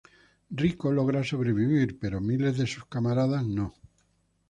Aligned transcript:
Rico 0.61 0.87
logra 0.95 1.21
sobrevivir 1.23 1.99
pero 2.01 2.19
miles 2.29 2.57
de 2.57 2.65
sus 2.71 2.85
camaradas 2.93 3.43
no. 3.57 3.67